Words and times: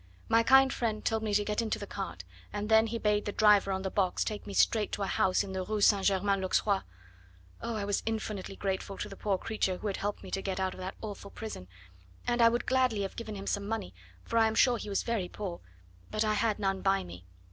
My 0.27 0.41
kind 0.41 0.73
friend 0.73 1.05
told 1.05 1.21
me 1.21 1.31
to 1.35 1.45
get 1.45 1.61
into 1.61 1.77
the 1.77 1.85
cart, 1.85 2.23
and 2.51 2.69
then 2.69 2.87
he 2.87 2.97
bade 2.97 3.25
the 3.25 3.31
driver 3.31 3.71
on 3.71 3.83
the 3.83 3.91
box 3.91 4.23
take 4.23 4.47
me 4.47 4.53
straight 4.55 4.91
to 4.93 5.03
a 5.03 5.05
house 5.05 5.43
in 5.43 5.51
the 5.53 5.63
Rue 5.63 5.79
St. 5.79 6.03
Germain 6.03 6.41
l'Auxerrois. 6.41 6.81
Oh! 7.61 7.75
I 7.75 7.85
was 7.85 8.01
infinitely 8.07 8.55
grateful 8.55 8.97
to 8.97 9.07
the 9.07 9.15
poor 9.15 9.37
creature 9.37 9.77
who 9.77 9.85
had 9.85 9.97
helped 9.97 10.23
me 10.23 10.31
to 10.31 10.41
get 10.41 10.59
out 10.59 10.73
of 10.73 10.79
that 10.79 10.95
awful 11.03 11.29
prison, 11.29 11.67
and 12.25 12.41
I 12.41 12.49
would 12.49 12.65
gladly 12.65 13.01
have 13.03 13.15
given 13.15 13.35
him 13.35 13.45
some 13.45 13.67
money, 13.67 13.93
for 14.23 14.39
I 14.39 14.47
am 14.47 14.55
sure 14.55 14.79
he 14.79 14.89
was 14.89 15.03
very 15.03 15.29
poor; 15.29 15.61
but 16.09 16.23
I 16.25 16.33
had 16.33 16.57
none 16.57 16.81
by 16.81 17.03
me. 17.03 17.27